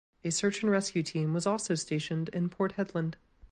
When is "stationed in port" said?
1.75-2.73